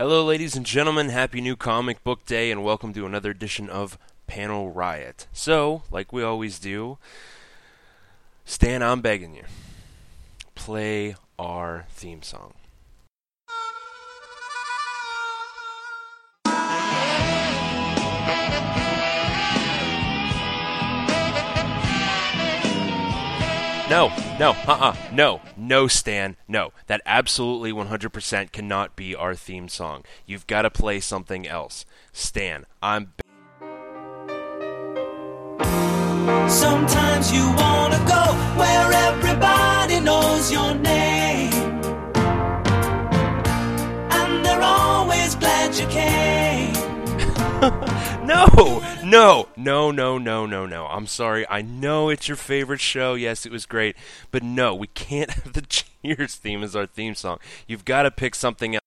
[0.00, 1.08] Hello, ladies and gentlemen.
[1.08, 5.26] Happy new comic book day, and welcome to another edition of Panel Riot.
[5.32, 6.98] So, like we always do,
[8.44, 9.42] Stan, I'm begging you,
[10.54, 12.54] play our theme song.
[23.90, 24.08] No,
[24.38, 26.72] no, uh uh no, no, Stan, no.
[26.88, 30.04] That absolutely 100% cannot be our theme song.
[30.26, 31.86] You've got to play something else.
[32.12, 33.14] Stan, I'm.
[36.50, 38.24] Sometimes you wanna go
[38.60, 41.52] where everybody knows your name.
[44.12, 46.74] And they're always glad you came.
[48.28, 48.44] No,
[49.08, 50.86] no, no, no, no, no, no.
[50.86, 51.46] I'm sorry.
[51.48, 53.14] I know it's your favorite show.
[53.14, 53.96] Yes, it was great.
[54.30, 57.38] But no, we can't have the Cheers theme as our theme song.
[57.66, 58.82] You've got to pick something else.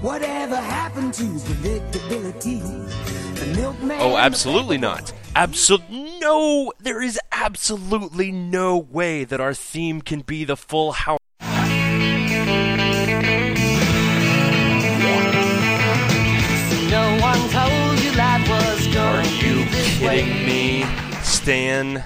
[0.00, 2.60] Whatever happened to predictability?
[3.38, 5.12] The milkman Oh, absolutely not.
[5.34, 11.18] Absol no, there is absolutely no way that our theme can be the full house.
[20.12, 20.84] Kidding me,
[21.22, 22.04] Stan?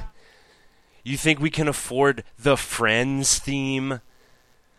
[1.02, 4.00] You think we can afford the Friends theme?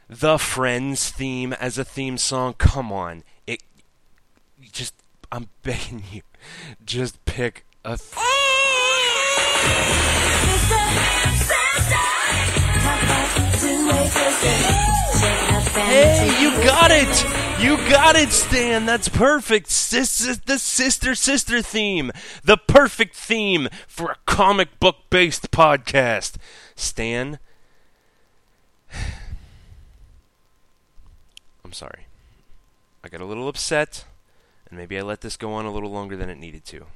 [0.07, 2.53] The Friends theme as a theme song?
[2.53, 3.23] Come on.
[3.45, 3.63] It
[4.71, 4.93] just
[5.29, 6.21] I'm begging you.
[6.85, 8.13] Just pick a th-
[15.87, 17.63] Hey, you got it!
[17.63, 18.85] You got it, Stan!
[18.85, 19.69] That's perfect!
[19.69, 22.11] Sis- the sister sister theme!
[22.43, 26.35] The perfect theme for a comic book based podcast!
[26.75, 27.39] Stan.
[31.63, 32.07] I'm sorry.
[33.01, 34.03] I got a little upset,
[34.69, 36.87] and maybe I let this go on a little longer than it needed to.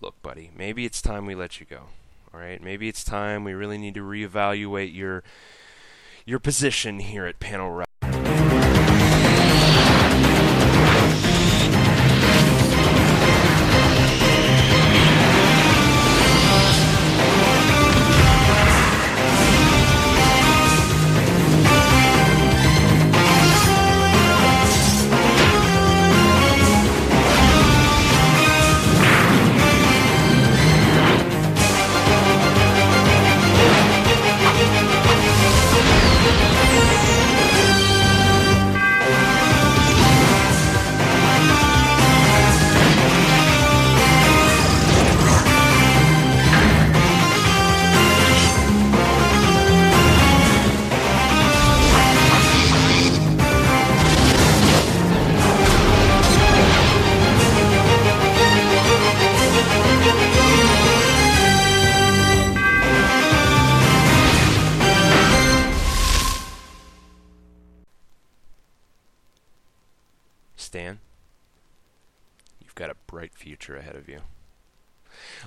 [0.00, 1.86] Look, buddy, maybe it's time we let you go.
[2.32, 2.62] Alright?
[2.62, 5.24] Maybe it's time we really need to reevaluate your
[6.30, 7.72] your position here at Panel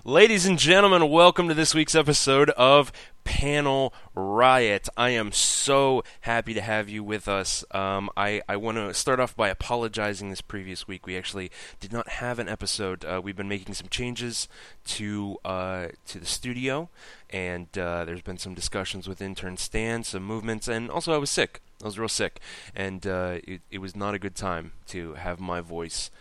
[0.05, 2.91] Ladies and gentlemen, welcome to this week's episode of
[3.23, 4.89] Panel Riot.
[4.97, 7.63] I am so happy to have you with us.
[7.71, 11.07] Um, I, I want to start off by apologizing this previous week.
[11.07, 13.05] We actually did not have an episode.
[13.05, 14.49] Uh, we've been making some changes
[14.87, 16.89] to uh, to the studio,
[17.29, 21.29] and uh, there's been some discussions with intern Stan, some movements, and also I was
[21.29, 21.61] sick.
[21.81, 22.41] I was real sick,
[22.75, 26.11] and uh, it, it was not a good time to have my voice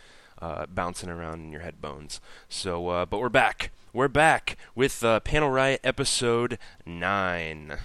[0.42, 2.20] uh, bouncing around in your head bones.
[2.48, 3.70] So, uh, but we're back.
[3.92, 7.78] We're back with uh, Panel Riot episode nine.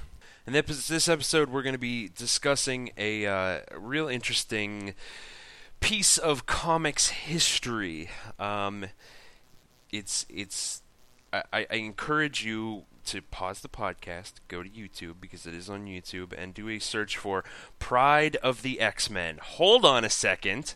[0.46, 4.96] And this episode, we're going to be discussing a uh, real interesting
[5.82, 8.10] piece of comics history.
[8.40, 8.86] Um,
[9.92, 10.82] it's it's
[11.32, 15.86] I I encourage you to pause the podcast, go to YouTube because it is on
[15.86, 17.44] YouTube, and do a search for
[17.78, 19.40] Pryde of the X Men.
[19.42, 20.76] Hold on a second.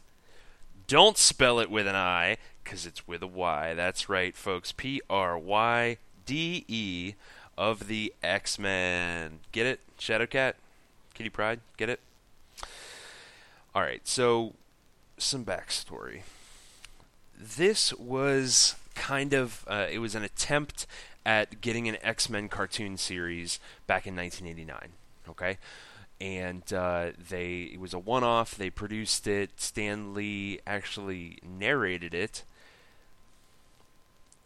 [0.91, 3.73] Don't spell it with an I, because it's with a Y.
[3.75, 4.73] That's right, folks.
[4.73, 5.95] P R Y
[6.25, 7.13] D E
[7.57, 9.39] of the X Men.
[9.53, 9.79] Get it?
[9.97, 10.55] Shadowcat?
[11.13, 11.61] Kitty Pryde?
[11.77, 12.01] Get it?
[13.73, 14.55] Alright, so
[15.17, 16.23] some backstory.
[17.39, 20.88] This was kind of uh, it was an attempt
[21.25, 24.89] at getting an X-Men cartoon series back in 1989.
[25.29, 25.57] Okay,
[26.21, 28.53] and uh, they it was a one-off.
[28.56, 29.50] They produced it.
[29.59, 32.44] Stan Lee actually narrated it.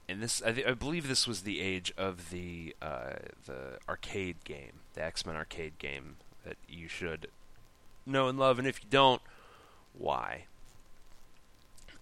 [0.07, 4.37] And this, I, th- I believe, this was the age of the uh, the arcade
[4.45, 7.27] game, the X Men arcade game that you should
[8.05, 9.21] know and love, and if you don't,
[9.97, 10.45] why?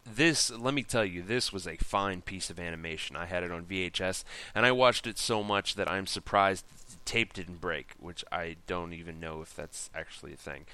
[0.06, 3.16] This, let me tell you, this was a fine piece of animation.
[3.16, 4.24] I had it on VHS,
[4.54, 8.58] and I watched it so much that I'm surprised the tape didn't break, which I
[8.68, 10.66] don't even know if that's actually a thing.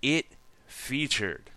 [0.00, 0.26] It
[0.66, 1.50] featured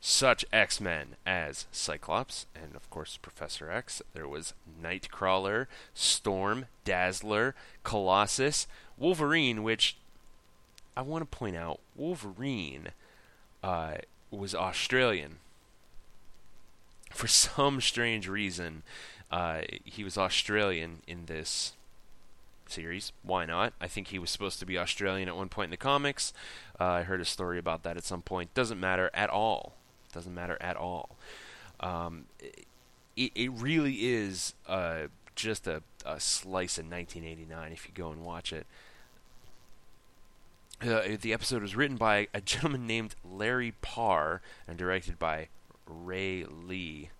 [0.00, 4.02] such X Men as Cyclops and, of course, Professor X.
[4.14, 7.54] There was Nightcrawler, Storm, Dazzler,
[7.84, 8.66] Colossus,
[8.96, 9.96] Wolverine, which
[10.96, 12.88] I want to point out Wolverine
[13.62, 13.96] uh,
[14.30, 15.36] was Australian.
[17.20, 18.82] For some strange reason,
[19.30, 21.74] uh, he was Australian in this
[22.66, 23.12] series.
[23.22, 23.74] Why not?
[23.78, 26.32] I think he was supposed to be Australian at one point in the comics.
[26.80, 28.54] Uh, I heard a story about that at some point.
[28.54, 29.74] Doesn't matter at all.
[30.14, 31.10] Doesn't matter at all.
[31.80, 32.24] Um,
[33.18, 38.24] it, it really is uh, just a, a slice of 1989 if you go and
[38.24, 38.66] watch it.
[40.80, 45.48] Uh, the episode was written by a gentleman named Larry Parr and directed by
[45.90, 47.10] Ray Lee.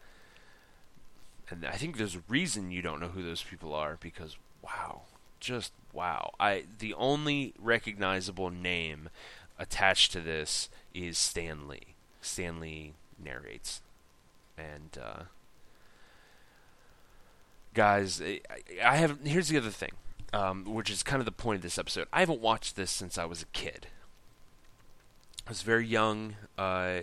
[1.48, 5.02] And I think there's a reason you don't know who those people are because wow,
[5.40, 6.32] just wow.
[6.38, 9.08] I the only recognizable name
[9.58, 11.94] attached to this is Stan Lee.
[12.20, 13.80] Stan Lee narrates,
[14.56, 15.22] and uh,
[17.74, 18.40] guys, I,
[18.84, 19.20] I have.
[19.24, 19.92] Here's the other thing,
[20.32, 22.08] um, which is kind of the point of this episode.
[22.12, 23.88] I haven't watched this since I was a kid.
[25.46, 26.36] I was very young.
[26.58, 27.00] Uh,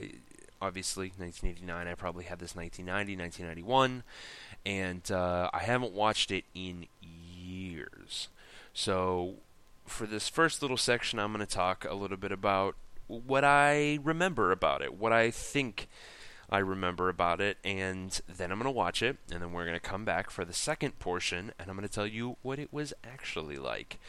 [0.62, 1.88] obviously, 1989.
[1.88, 4.04] I probably had this 1990, 1991,
[4.65, 8.30] and uh, I haven't watched it in years.
[8.74, 9.36] So,
[9.86, 12.75] for this first little section, I'm going to talk a little bit about
[13.07, 15.88] what I remember about it, what I think
[16.50, 19.80] I remember about it, and then I'm going to watch it, and then we're going
[19.80, 22.71] to come back for the second portion, and I'm going to tell you what it
[22.71, 24.00] was actually like.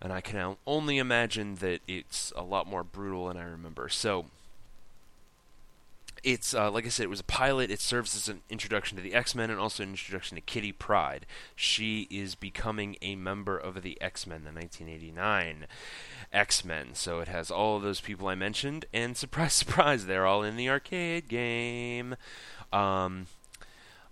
[0.00, 3.88] And I can only imagine that it's a lot more brutal than I remember.
[3.88, 4.26] So,
[6.24, 7.70] it's uh, like I said, it was a pilot.
[7.70, 10.72] It serves as an introduction to the X Men and also an introduction to Kitty
[10.72, 11.26] Pryde.
[11.54, 15.66] She is becoming a member of the X Men, the 1989
[16.32, 16.94] X Men.
[16.94, 20.56] So it has all of those people I mentioned, and surprise, surprise, they're all in
[20.56, 22.16] the arcade game.
[22.72, 23.26] Um,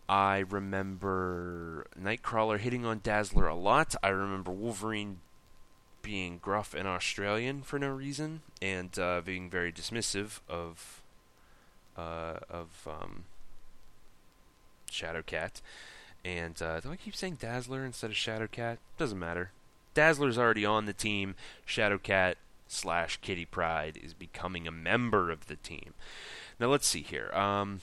[0.08, 3.94] I remember Nightcrawler hitting on Dazzler a lot.
[4.02, 5.20] I remember Wolverine
[6.02, 11.01] being gruff and Australian for no reason, and uh, being very dismissive of
[11.96, 13.24] uh, of um,
[14.90, 15.60] Shadowcat.
[16.24, 18.78] And uh, do I keep saying Dazzler instead of Shadowcat?
[18.98, 19.50] Doesn't matter.
[19.94, 21.34] Dazzler's already on the team.
[21.66, 22.34] Shadowcat
[22.68, 25.94] slash Kitty Pryde is becoming a member of the team.
[26.58, 27.30] Now let's see here.
[27.34, 27.80] Um,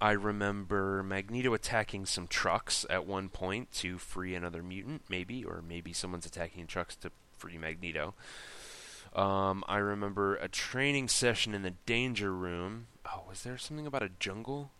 [0.00, 5.62] I remember Magneto attacking some trucks at one point to free another mutant, maybe, or
[5.66, 8.14] maybe someone's attacking trucks to free Magneto.
[9.14, 12.86] Um, I remember a training session in the danger room.
[13.06, 14.70] Oh, was there something about a jungle?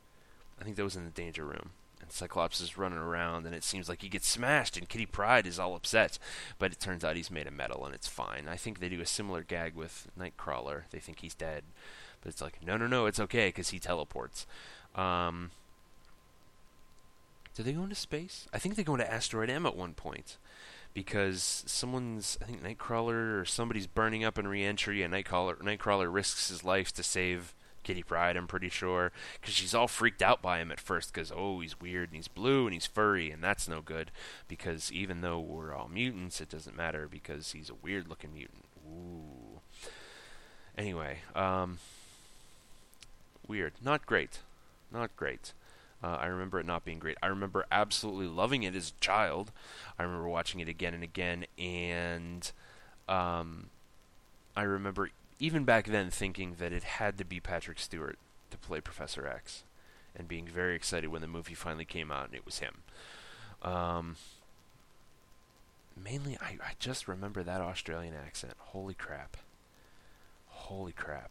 [0.61, 1.71] I think that was in the danger room.
[2.01, 5.47] And Cyclops is running around, and it seems like he gets smashed, and Kitty Pryde
[5.47, 6.19] is all upset.
[6.59, 8.49] But it turns out he's made of metal, and it's fine.
[8.49, 10.83] I think they do a similar gag with Nightcrawler.
[10.91, 11.63] They think he's dead,
[12.21, 14.47] but it's like, no, no, no, it's okay because he teleports.
[14.97, 15.53] Um,
[17.55, 18.49] do they go into space?
[18.53, 20.37] I think they go into Asteroid M at one point
[20.95, 26.49] because someone's I think Nightcrawler or somebody's burning up in reentry, and Nightcrawler Nightcrawler risks
[26.49, 28.37] his life to save Kitty Pryde.
[28.37, 31.81] I'm pretty sure because she's all freaked out by him at first because oh he's
[31.81, 34.11] weird and he's blue and he's furry and that's no good
[34.49, 38.65] because even though we're all mutants, it doesn't matter because he's a weird looking mutant.
[38.89, 39.61] Ooh.
[40.77, 41.79] Anyway, um,
[43.47, 44.41] weird, not great,
[44.93, 45.53] not great.
[46.05, 47.17] Uh, I remember it not being great.
[47.23, 49.53] I remember absolutely loving it as a child.
[49.99, 52.53] I remember watching it again and again, and
[53.09, 53.71] um,
[54.55, 55.09] I remember
[55.39, 58.19] even back then thinking that it had to be Patrick Stewart
[58.51, 59.65] to play Professor X,
[60.15, 62.83] and being very excited when the movie finally came out and it was him.
[63.63, 64.17] Um,
[65.97, 68.53] mainly, I, I just remember that Australian accent.
[68.59, 69.39] Holy crap!
[70.49, 71.31] Holy crap!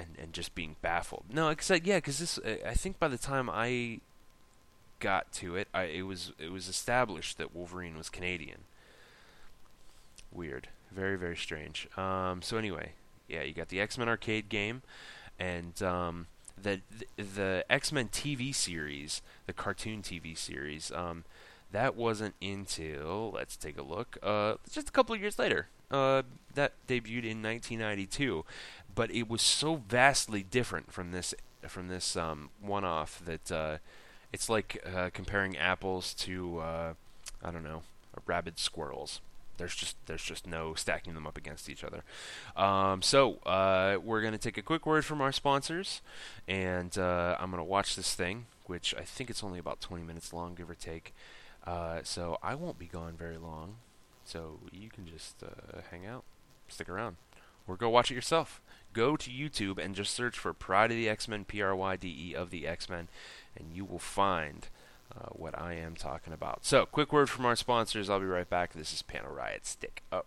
[0.00, 1.24] And and just being baffled.
[1.32, 4.00] No, I, yeah, because this I think by the time I
[4.98, 8.60] got to it, I it was it was established that Wolverine was Canadian.
[10.32, 11.88] Weird, very very strange.
[11.96, 12.92] Um, so anyway,
[13.28, 14.82] yeah, you got the X Men arcade game,
[15.38, 16.26] and um,
[16.60, 16.80] the
[17.16, 20.92] the, the X Men TV series, the cartoon TV series.
[20.92, 21.24] Um,
[21.72, 24.18] that wasn't until let's take a look.
[24.22, 25.68] Uh, just a couple of years later.
[25.90, 26.22] Uh,
[26.54, 28.44] that debuted in 1992,
[28.94, 31.34] but it was so vastly different from this
[31.68, 33.78] from this um, one-off that uh,
[34.32, 36.94] it's like uh, comparing apples to uh,
[37.42, 37.82] I don't know
[38.26, 39.20] rabid squirrels.
[39.56, 42.02] There's just there's just no stacking them up against each other.
[42.56, 46.00] Um, so uh, we're gonna take a quick word from our sponsors,
[46.48, 50.32] and uh, I'm gonna watch this thing, which I think it's only about 20 minutes
[50.32, 51.14] long, give or take.
[51.66, 53.76] Uh, so I won't be gone very long.
[54.24, 55.42] So you can just
[55.90, 56.24] hang out,
[56.68, 57.16] stick around,
[57.66, 58.60] or go watch it yourself.
[58.92, 61.96] Go to YouTube and just search for Pryde of the X Men, P R Y
[61.96, 63.08] D E of the X Men,
[63.56, 64.68] and you will find
[65.16, 66.64] uh, what I am talking about.
[66.64, 68.10] So, quick word from our sponsors.
[68.10, 68.72] I'll be right back.
[68.72, 69.66] This is Panel Riot.
[69.66, 70.24] Stick around.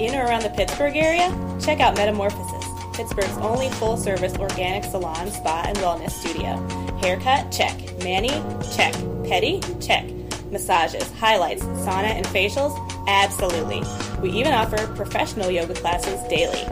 [0.00, 1.28] In or around the Pittsburgh area?
[1.60, 6.56] Check out Metamorphosis, Pittsburgh's only full service organic salon, spa, and wellness studio.
[6.98, 7.50] Haircut?
[7.52, 7.76] Check.
[8.02, 8.30] Manny?
[8.74, 8.92] Check.
[9.24, 9.60] Petty?
[9.80, 10.17] Check.
[10.50, 12.74] Massages, highlights, sauna, and facials?
[13.06, 13.82] Absolutely.
[14.22, 16.64] We even offer professional yoga classes daily.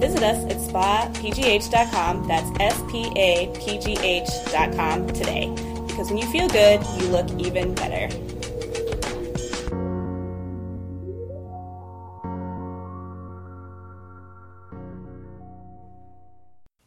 [0.00, 5.48] Visit us at spapgh.com, that's S P A P G H.com today.
[5.86, 8.08] Because when you feel good, you look even better.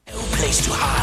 [0.07, 0.96] No place to hide.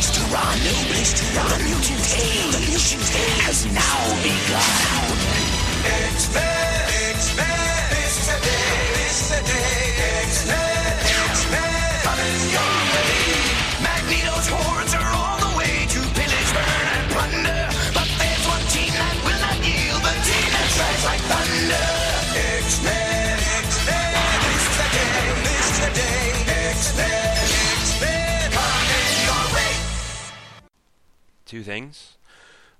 [0.00, 0.58] Place to run.
[0.64, 1.48] No place to run.
[1.50, 2.50] The mutant tale.
[2.52, 5.18] The mutant tale has now begun.
[6.14, 6.59] X-Men.
[31.50, 32.16] Two things.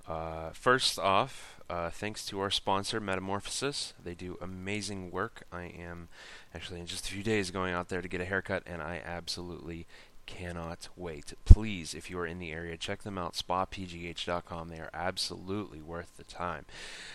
[0.07, 3.93] Uh, first off, uh, thanks to our sponsor, Metamorphosis.
[4.01, 5.43] They do amazing work.
[5.51, 6.07] I am
[6.55, 9.01] actually in just a few days going out there to get a haircut, and I
[9.03, 9.87] absolutely
[10.25, 11.33] cannot wait.
[11.43, 14.69] Please, if you are in the area, check them out, spapgh.com.
[14.69, 16.63] They are absolutely worth the time.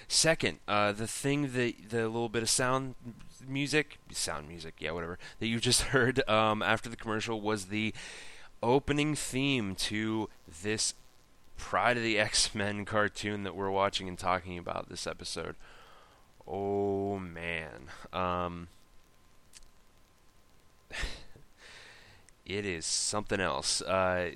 [0.08, 2.96] Second, uh, the thing that the little bit of sound
[3.48, 7.94] music, sound music, yeah, whatever, that you just heard um, after the commercial was the
[8.62, 10.28] opening theme to
[10.62, 10.92] this
[11.56, 15.56] Pryde of the X Men cartoon that we're watching and talking about this episode.
[16.46, 17.88] Oh man.
[18.12, 18.68] Um,
[22.46, 23.82] it is something else.
[23.82, 24.32] Uh,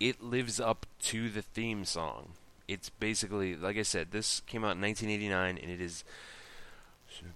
[0.00, 2.30] it lives up to the theme song.
[2.66, 6.02] It's basically, like I said, this came out in 1989 and it is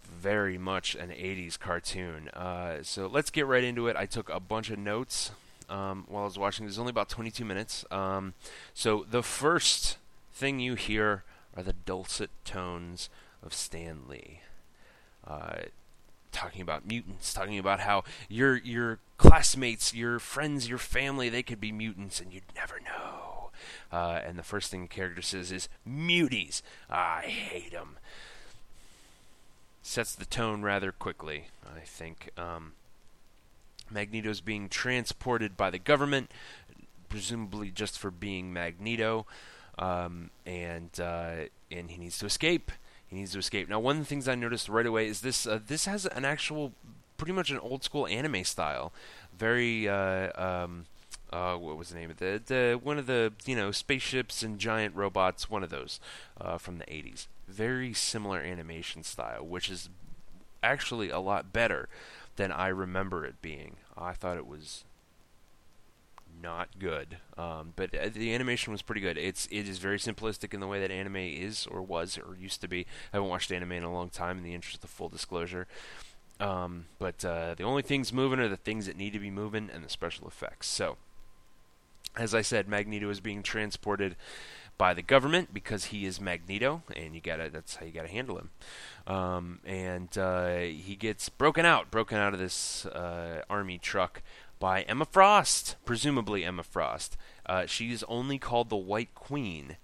[0.02, 2.28] very much an 80s cartoon.
[2.30, 3.96] Uh, so let's get right into it.
[3.96, 5.30] I took a bunch of notes
[5.68, 6.66] um, while I was watching.
[6.66, 7.84] There's only about 22 minutes.
[7.90, 8.34] Um,
[8.74, 9.98] so the first
[10.32, 11.24] thing you hear
[11.56, 13.10] are the dulcet tones
[13.42, 14.40] of Stan Lee.
[15.26, 15.62] Uh,
[16.32, 21.60] talking about mutants, talking about how your your classmates, your friends, your family, they could
[21.60, 23.50] be mutants and you'd never know.
[23.90, 27.98] Uh, and the first thing the character says is "muties." I hate them.
[29.82, 32.30] Sets the tone rather quickly, I think.
[32.36, 32.72] Um,
[33.90, 36.30] Magneto's being transported by the government,
[37.08, 39.26] presumably just for being Magneto,
[39.78, 42.72] um, and uh, and he needs to escape.
[43.06, 43.68] He needs to escape.
[43.68, 45.46] Now, one of the things I noticed right away is this.
[45.46, 46.72] Uh, this has an actual,
[47.16, 48.92] pretty much an old school anime style.
[49.36, 49.88] Very.
[49.88, 50.86] Uh, um,
[51.30, 54.58] uh, what was the name of the, the one of the you know spaceships and
[54.58, 55.50] giant robots?
[55.50, 56.00] One of those
[56.40, 57.26] uh, from the 80s.
[57.46, 59.90] Very similar animation style, which is
[60.62, 61.88] actually a lot better
[62.38, 63.76] than I remember it being.
[63.96, 64.84] I thought it was
[66.40, 69.18] not good, um, but uh, the animation was pretty good.
[69.18, 72.60] It's it is very simplistic in the way that anime is or was or used
[72.60, 72.86] to be.
[73.12, 75.66] I haven't watched anime in a long time, in the interest of full disclosure.
[76.38, 79.68] Um, but uh, the only things moving are the things that need to be moving
[79.74, 80.68] and the special effects.
[80.68, 80.96] So,
[82.16, 84.14] as I said, Magneto is being transported
[84.78, 88.38] by the government because he is Magneto, and you gotta that's how you gotta handle
[88.38, 88.50] him.
[89.06, 94.22] Um, and uh, he gets broken out, broken out of this uh, army truck
[94.60, 97.16] by Emma Frost, presumably Emma Frost.
[97.44, 99.76] Uh, she's only called the White Queen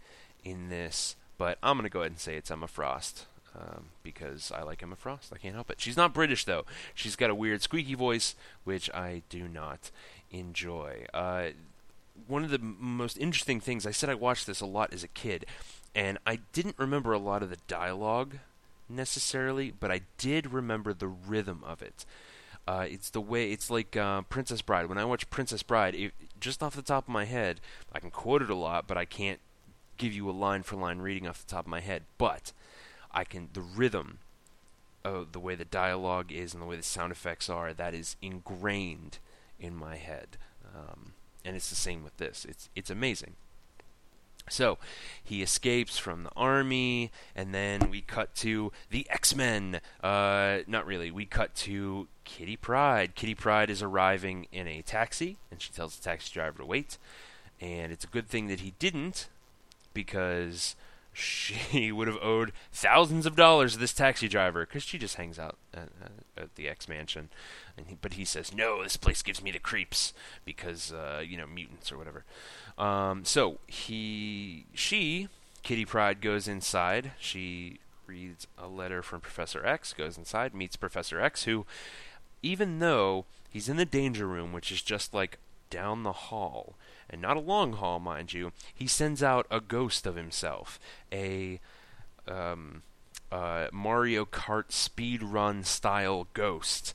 [0.44, 3.26] in this, but I'm gonna go ahead and say it's Emma Frost.
[3.56, 5.32] Um, because I like Emma Frost.
[5.32, 5.80] I can't help it.
[5.80, 6.64] She's not British, though.
[6.92, 8.34] She's got a weird squeaky voice,
[8.64, 9.92] which I do not
[10.32, 11.06] enjoy.
[11.14, 11.50] Uh,
[12.26, 15.08] one of the most interesting things I said I watched this a lot as a
[15.08, 15.46] kid,
[15.94, 18.38] and I didn't remember a lot of the dialogue
[18.88, 22.04] necessarily, but I did remember the rhythm of it.
[22.66, 24.88] Uh, it's the way it's like uh, Princess Bride.
[24.88, 27.60] When I watch Princess Bride, it, just off the top of my head,
[27.92, 29.40] I can quote it a lot, but I can't
[29.98, 32.04] give you a line for line reading off the top of my head.
[32.16, 32.52] But
[33.12, 34.18] I can the rhythm,
[35.04, 37.74] uh, the way the dialogue is, and the way the sound effects are.
[37.74, 39.18] That is ingrained
[39.60, 40.38] in my head.
[40.74, 41.12] Um,
[41.44, 42.44] and it's the same with this.
[42.48, 43.34] It's it's amazing.
[44.50, 44.76] So
[45.22, 49.80] he escapes from the army, and then we cut to the X Men.
[50.02, 51.10] Uh, not really.
[51.10, 53.14] We cut to Kitty Pryde.
[53.14, 56.98] Kitty Pryde is arriving in a taxi, and she tells the taxi driver to wait.
[57.60, 59.28] And it's a good thing that he didn't,
[59.94, 60.76] because
[61.14, 65.38] she would have owed thousands of dollars to this taxi driver because she just hangs
[65.38, 65.88] out at,
[66.36, 67.30] at the X Mansion.
[67.86, 70.12] He, but he says, "No, this place gives me the creeps
[70.44, 72.24] because uh, you know mutants or whatever."
[72.76, 75.28] Um, so he, she,
[75.62, 77.12] Kitty Pryde goes inside.
[77.18, 81.64] She reads a letter from Professor X, goes inside, meets Professor X, who,
[82.42, 85.38] even though he's in the danger room, which is just like
[85.70, 86.74] down the hall,
[87.08, 90.78] and not a long haul, mind you, he sends out a ghost of himself,
[91.12, 91.60] a
[92.26, 92.82] um,
[93.30, 96.94] uh, Mario Kart speed run style ghost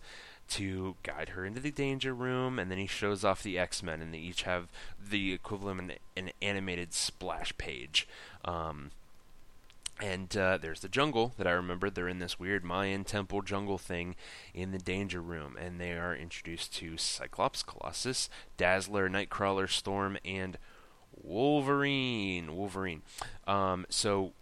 [0.50, 4.02] to guide her into the danger room, and then he shows off the X Men,
[4.02, 4.68] and they each have
[5.00, 8.08] the equivalent of an, an animated splash page.
[8.44, 8.92] Um,
[10.02, 11.90] and uh, there's the jungle that I remember.
[11.90, 14.16] They're in this weird Mayan temple jungle thing
[14.54, 20.58] in the danger room, and they are introduced to Cyclops, Colossus, Dazzler, Nightcrawler, Storm, and
[21.22, 22.56] Wolverine.
[22.56, 23.02] Wolverine.
[23.46, 24.34] Um, so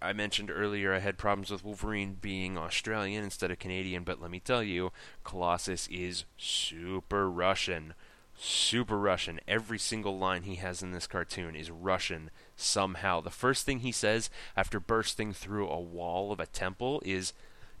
[0.00, 4.30] I mentioned earlier I had problems with Wolverine being Australian instead of Canadian, but let
[4.30, 4.92] me tell you,
[5.24, 7.94] Colossus is super Russian.
[8.38, 9.40] Super Russian.
[9.48, 13.20] Every single line he has in this cartoon is Russian somehow.
[13.20, 17.32] The first thing he says after bursting through a wall of a temple is,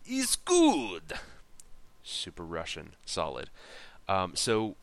[0.08, 1.14] is good.
[2.02, 2.94] Super Russian.
[3.04, 3.50] Solid.
[4.08, 4.76] Um, so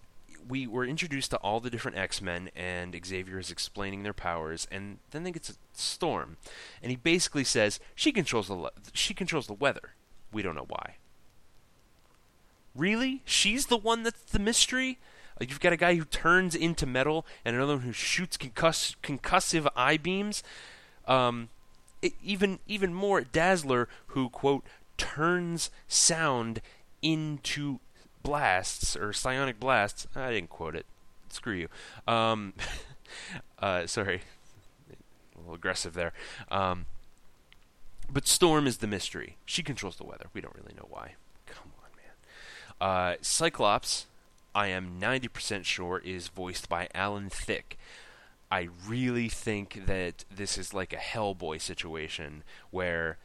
[0.47, 4.99] we were introduced to all the different X-Men, and Xavier is explaining their powers, and
[5.11, 6.37] then they get to Storm,
[6.81, 9.93] and he basically says she controls the le- she controls the weather.
[10.31, 10.95] We don't know why.
[12.75, 14.99] Really, she's the one that's the mystery.
[15.39, 19.67] You've got a guy who turns into metal, and another one who shoots concuss- concussive
[19.75, 20.43] eye beams.
[21.07, 21.49] Um,
[22.01, 24.63] it, even even more, Dazzler, who quote
[24.97, 26.61] turns sound
[27.01, 27.79] into
[28.21, 30.07] blasts or psionic blasts.
[30.15, 30.85] I didn't quote it.
[31.29, 31.67] Screw you.
[32.07, 32.53] Um,
[33.59, 34.21] uh, sorry,
[35.35, 36.13] a little aggressive there.
[36.51, 36.85] Um,
[38.11, 39.37] but Storm is the mystery.
[39.45, 40.27] She controls the weather.
[40.33, 41.15] We don't really know why.
[41.47, 42.89] Come on, man.
[42.89, 44.05] Uh, Cyclops,
[44.55, 47.77] I am 90% sure, is voiced by Alan Thicke.
[48.51, 53.17] I really think that this is like a Hellboy situation where,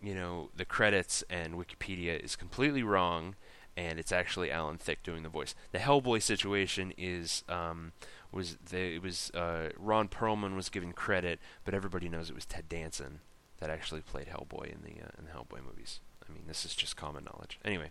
[0.00, 3.34] you know, the credits and Wikipedia is completely wrong
[3.76, 5.54] and it's actually Alan Thicke doing the voice.
[5.72, 7.92] The Hellboy situation is um,
[8.30, 12.46] was the, it was uh, Ron Perlman was given credit, but everybody knows it was
[12.46, 13.20] Ted Danson
[13.58, 16.00] that actually played Hellboy in the uh, in the Hellboy movies.
[16.28, 17.58] I mean, this is just common knowledge.
[17.64, 17.90] Anyway,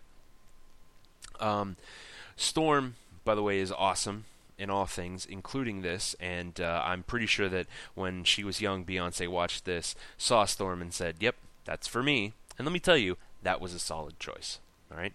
[1.40, 1.76] um,
[2.36, 4.24] Storm, by the way, is awesome
[4.58, 6.14] in all things, including this.
[6.20, 10.80] And uh, I'm pretty sure that when she was young, Beyonce watched this, saw Storm,
[10.80, 14.18] and said, "Yep, that's for me." And let me tell you, that was a solid
[14.18, 14.58] choice.
[14.90, 15.14] All right.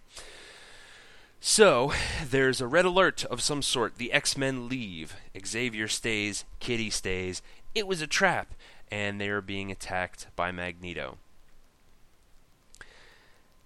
[1.39, 1.93] So,
[2.27, 3.97] there's a red alert of some sort.
[3.97, 5.15] The X Men leave.
[5.45, 6.45] Xavier stays.
[6.59, 7.41] Kitty stays.
[7.75, 8.53] It was a trap,
[8.91, 11.17] and they are being attacked by Magneto.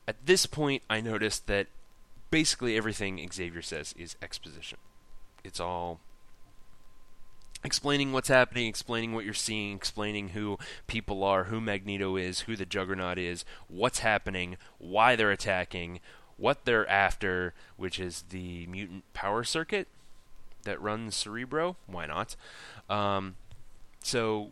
[0.07, 1.67] At this point, I noticed that
[2.31, 4.79] basically everything Xavier says is exposition.
[5.43, 5.99] It's all
[7.63, 12.55] explaining what's happening, explaining what you're seeing, explaining who people are, who Magneto is, who
[12.55, 15.99] the Juggernaut is, what's happening, why they're attacking,
[16.37, 19.87] what they're after, which is the mutant power circuit
[20.63, 21.75] that runs Cerebro.
[21.85, 22.35] Why not?
[22.89, 23.35] Um,
[24.01, 24.51] so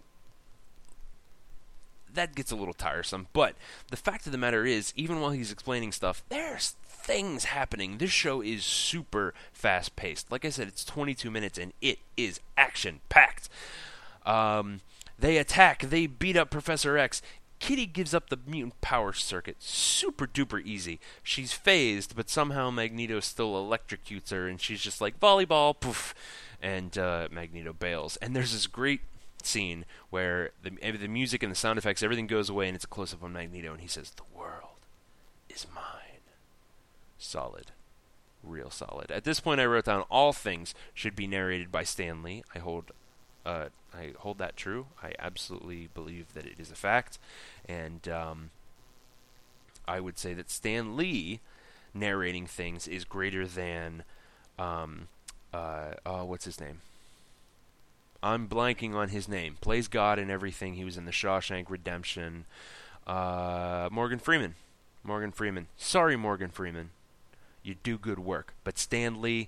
[2.13, 3.27] that gets a little tiresome.
[3.33, 3.55] But
[3.89, 6.75] the fact of the matter is, even while he's explaining stuff, there's
[7.09, 7.97] things happening.
[7.97, 10.31] This show is super fast paced.
[10.31, 13.49] Like I said, it's 22 minutes and it is action packed.
[14.27, 14.81] Um,
[15.17, 17.23] they attack, they beat up Professor X.
[17.57, 20.99] Kitty gives up the mutant power circuit super duper easy.
[21.23, 26.13] She's phased, but somehow Magneto still electrocutes her, and she's just like volleyball, poof,
[26.61, 28.17] and uh, Magneto bails.
[28.17, 29.01] And there's this great
[29.41, 32.87] scene where the the music and the sound effects, everything goes away, and it's a
[32.87, 34.85] close up on Magneto, and he says, "The world
[35.49, 35.98] is mine."
[37.19, 37.71] Solid,
[38.43, 39.11] real solid.
[39.11, 42.43] At this point, I wrote down all things should be narrated by Stan Lee.
[42.55, 42.85] I hold
[43.45, 44.87] uh, I hold that true.
[45.03, 47.19] I absolutely believe that it is a fact,
[47.67, 48.49] and um,
[49.87, 51.41] I would say that Stan Lee
[51.93, 54.03] narrating things is greater than
[54.57, 55.09] um,
[55.53, 56.81] uh, oh, what's his name?
[58.21, 59.57] I'm blanking on his name.
[59.61, 60.73] Plays God in everything.
[60.73, 62.45] He was in the Shawshank Redemption.
[63.07, 64.55] Uh, Morgan Freeman.
[65.03, 65.67] Morgan Freeman.
[65.77, 66.89] Sorry, Morgan Freeman.
[67.69, 69.47] You do good work, but Stan Lee.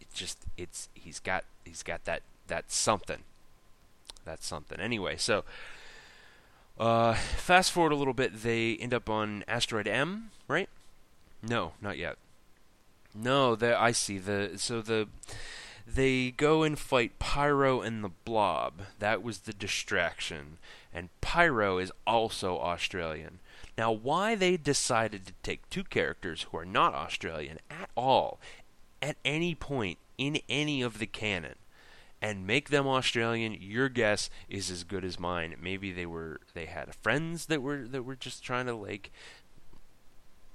[0.00, 3.24] It just it's he's got he's got that that something.
[4.24, 4.78] That's something.
[4.78, 5.42] Anyway, so
[6.78, 10.68] uh, fast forward a little bit, they end up on asteroid M, right?
[11.42, 12.18] No, not yet.
[13.12, 15.08] No, I see the so the
[15.84, 18.82] they go and fight Pyro and the Blob.
[19.00, 20.58] That was the distraction.
[20.94, 23.40] And Pyro is also Australian.
[23.80, 28.38] Now, why they decided to take two characters who are not Australian at all,
[29.00, 31.54] at any point in any of the canon,
[32.20, 35.56] and make them Australian, your guess is as good as mine.
[35.58, 39.10] Maybe they were they had friends that were that were just trying to like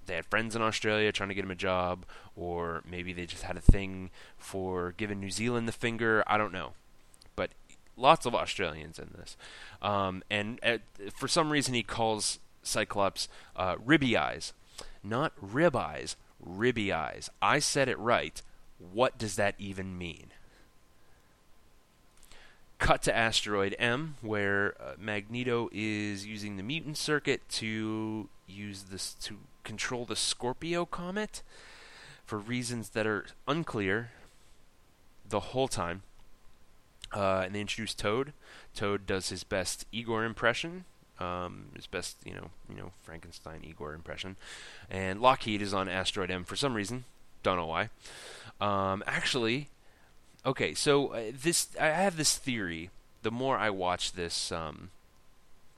[0.06, 3.42] they had friends in Australia trying to get him a job, or maybe they just
[3.42, 6.24] had a thing for giving New Zealand the finger.
[6.28, 6.74] I don't know,
[7.36, 7.50] but
[7.98, 9.36] lots of Australians in this,
[9.82, 14.54] um, and at, for some reason he calls Cyclops uh, ribby eyes,
[15.04, 17.30] not rib eyes, ribby eyes.
[17.42, 18.42] I said it right.
[18.92, 20.28] What does that even mean?
[22.78, 29.14] Cut to asteroid M, where uh, Magneto is using the mutant circuit to use this
[29.22, 31.42] to control the Scorpio comet
[32.26, 34.12] for reasons that are unclear
[35.28, 36.04] the whole time.
[37.14, 38.34] Uh, and they introduce Toad.
[38.74, 40.86] Toad does his best Igor impression,
[41.20, 44.36] um, his best, you know, you know, Frankenstein Igor impression.
[44.90, 47.06] And Lockheed is on Asteroid M for some reason.
[47.44, 47.90] Don't know why.
[48.60, 49.70] Um, actually,
[50.46, 52.90] okay, so uh, this I have this theory.
[53.22, 54.90] The more I watch this um,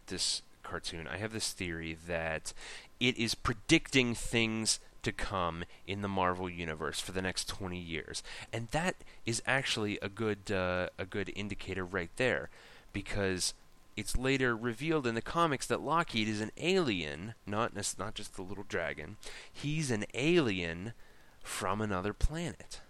[0.07, 2.53] this cartoon, I have this theory that
[2.99, 8.23] it is predicting things to come in the Marvel universe for the next 20 years,
[8.51, 8.95] and that
[9.25, 12.49] is actually a good uh, a good indicator right there,
[12.93, 13.53] because
[13.97, 18.43] it's later revealed in the comics that Lockheed is an alien, not not just the
[18.43, 19.17] little dragon.
[19.51, 20.93] He's an alien
[21.41, 22.81] from another planet.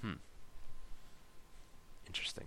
[0.00, 0.14] Hmm.
[2.06, 2.46] Interesting.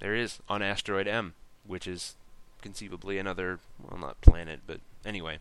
[0.00, 1.34] There is on asteroid M,
[1.66, 2.14] which is
[2.60, 5.38] conceivably another, well, not planet, but anyway.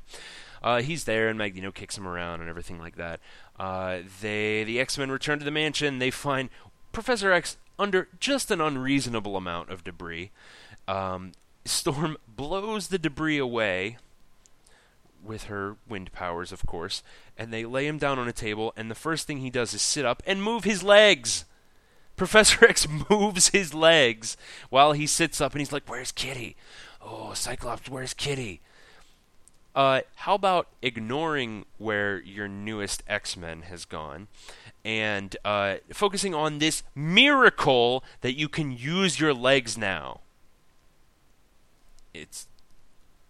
[0.63, 3.19] Uh, he's there, and Magneto kicks him around and everything like that.
[3.60, 5.99] Uh, they, the X-Men return to the mansion.
[5.99, 6.49] They find
[6.91, 10.32] Professor X under just an unreasonable amount of debris.
[10.88, 11.34] Um,
[11.67, 13.97] Storm blows the debris away
[15.23, 17.03] with her wind powers, of course,
[17.38, 19.82] and they lay him down on a table, and the first thing he does is
[19.82, 21.45] sit up and move his legs.
[22.15, 24.38] Professor X moves his legs
[24.69, 26.56] while he sits up, and he's like, Where's Kitty?
[27.01, 28.62] Oh, Cyclops, where's Kitty?
[29.75, 34.27] Uh, how about ignoring where your newest X Men has gone
[34.84, 40.21] and uh, focusing on this miracle that you can use your legs now?
[42.21, 42.47] It's.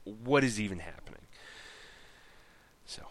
[0.03, 1.21] What is even happening?
[2.85, 3.03] So,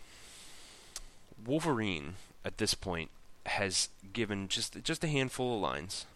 [1.44, 3.10] Wolverine at this point
[3.44, 6.06] has given just just a handful of lines.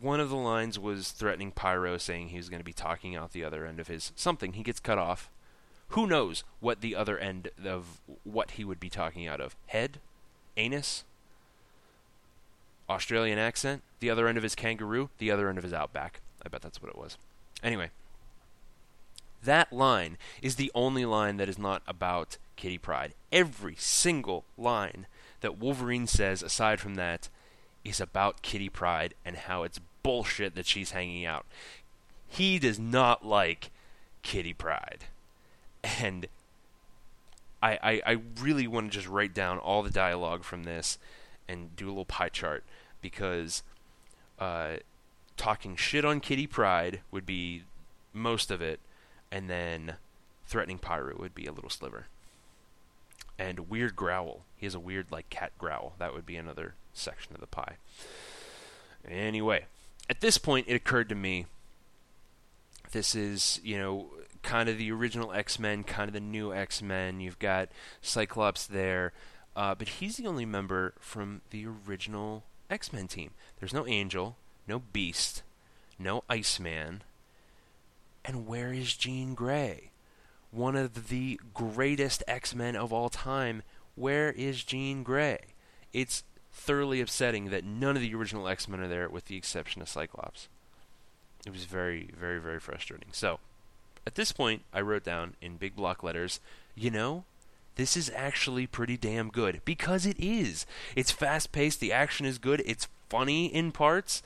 [0.00, 3.32] One of the lines was threatening Pyro, saying he was going to be talking out
[3.32, 4.52] the other end of his something.
[4.52, 5.28] He gets cut off.
[5.88, 9.56] Who knows what the other end of what he would be talking out of?
[9.66, 9.98] Head?
[10.56, 11.02] Anus?
[12.88, 13.82] Australian accent?
[13.98, 15.10] The other end of his kangaroo?
[15.18, 16.20] The other end of his outback?
[16.44, 17.16] I bet that's what it was.
[17.62, 17.90] Anyway,
[19.42, 23.14] that line is the only line that is not about Kitty Pryde.
[23.32, 25.06] Every single line
[25.40, 27.28] that Wolverine says, aside from that,
[27.84, 31.46] is about Kitty Pryde and how it's bullshit that she's hanging out.
[32.26, 33.70] He does not like
[34.22, 35.04] Kitty Pryde.
[35.82, 36.26] And
[37.62, 40.98] I, I, I really want to just write down all the dialogue from this
[41.48, 42.64] and do a little pie chart
[43.00, 43.62] because
[44.38, 44.76] uh,
[45.40, 47.62] talking shit on Kitty Pryde would be
[48.12, 48.78] most of it,
[49.32, 49.94] and then
[50.44, 52.08] threatening Pyro would be a little sliver.
[53.38, 54.42] And weird growl.
[54.54, 55.94] He has a weird like cat growl.
[55.98, 57.76] That would be another section of the pie.
[59.08, 59.64] Anyway,
[60.10, 61.46] at this point it occurred to me
[62.92, 64.10] this is, you know,
[64.42, 67.20] kind of the original X-Men, kind of the new X-Men.
[67.20, 67.70] You've got
[68.02, 69.14] Cyclops there,
[69.56, 73.30] uh, but he's the only member from the original X-Men team.
[73.58, 75.42] There's no Angel, no Beast,
[75.98, 77.02] no Iceman,
[78.24, 79.90] and where is Jean Grey?
[80.50, 83.62] One of the greatest X Men of all time.
[83.94, 85.38] Where is Jean Grey?
[85.92, 89.80] It's thoroughly upsetting that none of the original X Men are there, with the exception
[89.82, 90.48] of Cyclops.
[91.46, 93.08] It was very, very, very frustrating.
[93.12, 93.40] So,
[94.06, 96.40] at this point, I wrote down in big block letters,
[96.74, 97.24] you know,
[97.76, 100.66] this is actually pretty damn good because it is.
[100.96, 104.22] It's fast paced, the action is good, it's funny in parts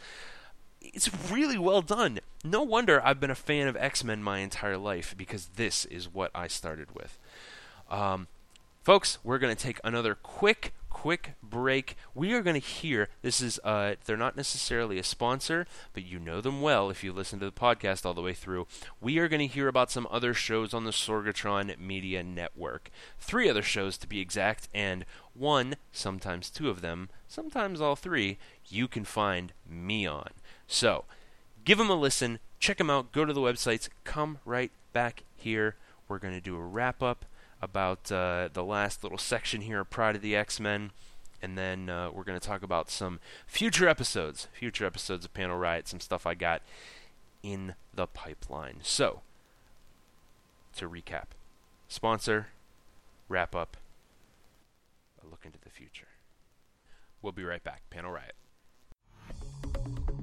[0.92, 2.20] it's really well done.
[2.44, 6.12] No wonder I've been a fan of X Men my entire life because this is
[6.12, 7.18] what I started with.
[7.90, 8.26] Um,
[8.82, 11.96] folks, we're going to take another quick, quick break.
[12.14, 16.20] We are going to hear this is uh, they're not necessarily a sponsor, but you
[16.20, 18.68] know them well if you listen to the podcast all the way through.
[19.00, 22.90] We are going to hear about some other shows on the Sorgatron Media Network.
[23.18, 25.04] Three other shows to be exact, and
[25.34, 30.30] one, sometimes two of them, sometimes all three, you can find me on.
[30.68, 31.04] So,
[31.64, 35.74] give them a listen, check them out, go to the websites, come right back here.
[36.06, 37.24] We're going to do a wrap up
[37.62, 40.90] about uh, the last little section here of Pryde of the X Men,
[41.42, 45.58] and then uh, we're going to talk about some future episodes, future episodes of Panel
[45.58, 46.62] Riot, some stuff I got
[47.42, 48.78] in the pipeline.
[48.82, 49.20] So,
[50.76, 51.26] to recap,
[51.88, 52.48] sponsor,
[53.28, 53.76] wrap up,
[55.22, 56.08] a look into the future.
[57.22, 57.82] We'll be right back.
[57.90, 58.34] Panel Riot.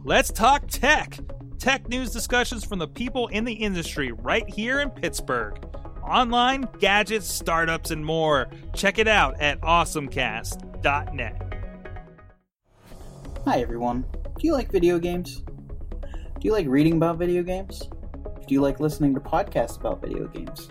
[0.04, 1.20] Let's talk tech.
[1.60, 5.64] Tech news discussions from the people in the industry right here in Pittsburgh.
[6.12, 8.50] Online, gadgets, startups, and more.
[8.74, 11.54] Check it out at awesomecast.net.
[13.46, 14.06] Hi everyone.
[14.38, 15.38] Do you like video games?
[15.38, 17.88] Do you like reading about video games?
[18.46, 20.70] Do you like listening to podcasts about video games?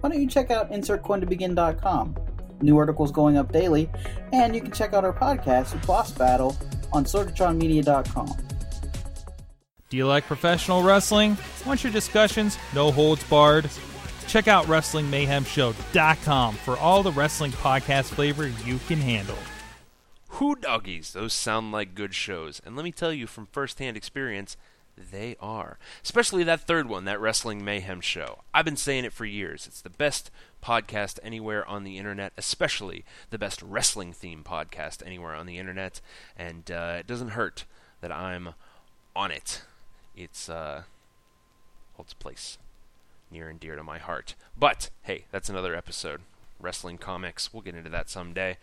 [0.00, 2.16] Why don't you check out insertcointobegin.com?
[2.62, 3.90] New articles going up daily,
[4.32, 6.56] and you can check out our podcast, Boss Battle,
[6.90, 8.34] on sorgatronmedia.com.
[9.90, 11.36] Do you like professional wrestling?
[11.66, 13.68] Want your discussions no holds barred?
[14.30, 19.38] Check out WrestlingMayhemShow.com for all the wrestling podcast flavor you can handle.
[20.28, 21.12] Who doggies?
[21.12, 22.62] Those sound like good shows.
[22.64, 24.56] And let me tell you from firsthand experience,
[24.96, 25.80] they are.
[26.04, 28.42] Especially that third one, that Wrestling Mayhem show.
[28.54, 29.66] I've been saying it for years.
[29.66, 30.30] It's the best
[30.62, 36.00] podcast anywhere on the internet, especially the best wrestling theme podcast anywhere on the internet.
[36.38, 37.64] And uh, it doesn't hurt
[38.00, 38.50] that I'm
[39.16, 39.62] on it.
[40.14, 40.84] It's uh,
[41.96, 42.58] holds place
[43.30, 44.34] near and dear to my heart.
[44.58, 46.20] But hey, that's another episode.
[46.58, 47.52] Wrestling comics.
[47.52, 48.58] We'll get into that someday.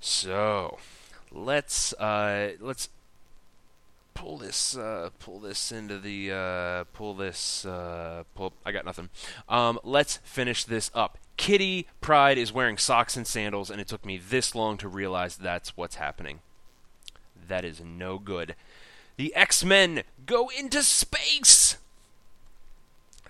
[0.00, 0.78] So
[1.30, 2.88] let's uh, let's
[4.14, 8.52] pull this uh, pull this into the uh, pull this uh, pull.
[8.64, 9.08] I got nothing.
[9.48, 11.18] Um, let's finish this up.
[11.36, 15.36] Kitty Pryde is wearing socks and sandals, and it took me this long to realize
[15.36, 16.40] that's what's happening.
[17.48, 18.54] That is no good.
[19.16, 21.78] The X Men go into space.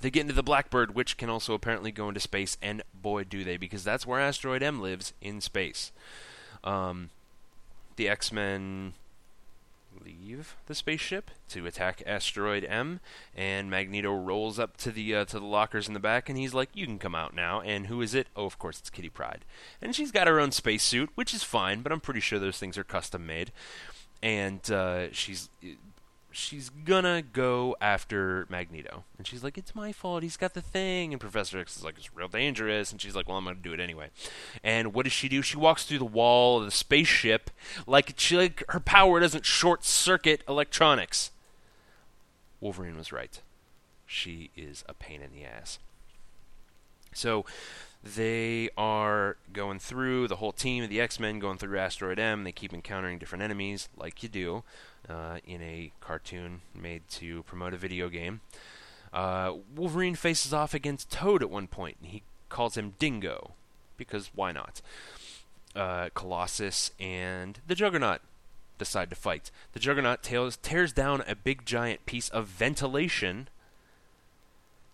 [0.00, 3.44] They get into the Blackbird, which can also apparently go into space, and boy, do
[3.44, 5.92] they, because that's where Asteroid M lives in space.
[6.64, 7.10] Um,
[7.96, 8.94] the X Men
[10.04, 13.00] leave the spaceship to attack Asteroid M,
[13.36, 16.54] and Magneto rolls up to the uh, to the lockers in the back, and he's
[16.54, 18.28] like, "You can come out now." And who is it?
[18.36, 19.44] Oh, of course, it's Kitty Pryde,
[19.82, 22.78] and she's got her own spacesuit, which is fine, but I'm pretty sure those things
[22.78, 23.52] are custom made,
[24.22, 25.50] and uh, she's
[26.30, 29.04] she's gonna go after Magneto.
[29.18, 31.12] And she's like, It's my fault, he's got the thing.
[31.12, 32.92] And Professor X is like, It's real dangerous.
[32.92, 34.08] And she's like, Well, I'm gonna do it anyway.
[34.62, 35.42] And what does she do?
[35.42, 37.50] She walks through the wall of the spaceship
[37.86, 41.30] like she like her power doesn't short circuit electronics.
[42.60, 43.40] Wolverine was right.
[44.06, 45.78] She is a pain in the ass.
[47.12, 47.44] So
[48.02, 52.44] they are going through the whole team of the X Men going through Asteroid M.
[52.44, 54.62] They keep encountering different enemies, like you do
[55.08, 58.40] uh, in a cartoon made to promote a video game.
[59.12, 63.52] Uh, Wolverine faces off against Toad at one point, and he calls him Dingo,
[63.96, 64.80] because why not?
[65.74, 68.20] Uh, Colossus and the Juggernaut
[68.78, 69.50] decide to fight.
[69.72, 73.48] The Juggernaut tears, tears down a big giant piece of ventilation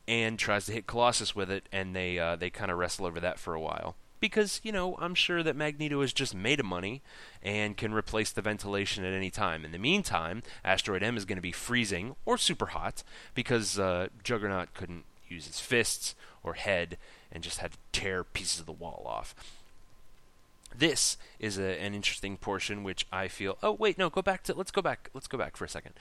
[0.08, 3.20] and tries to hit Colossus with it, and they uh, they kind of wrestle over
[3.20, 3.96] that for a while.
[4.18, 7.02] Because you know, I'm sure that Magneto is just made of money
[7.42, 9.64] and can replace the ventilation at any time.
[9.64, 13.02] In the meantime, Asteroid M is going to be freezing or super hot
[13.34, 16.96] because uh, Juggernaut couldn't use his fists or head
[17.30, 19.34] and just had to tear pieces of the wall off.
[20.78, 23.58] This is a, an interesting portion, which I feel.
[23.62, 24.54] Oh wait, no, go back to.
[24.54, 25.10] Let's go back.
[25.14, 25.94] Let's go back for a second.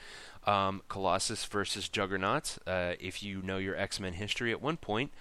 [0.45, 2.57] Um, Colossus versus Juggernaut.
[2.65, 5.11] Uh, if you know your X Men history, at one point,